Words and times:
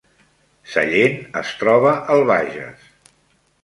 Sallent 0.75 1.21
es 1.43 1.53
troba 1.61 1.95
al 2.17 2.29
Bages 2.35 2.93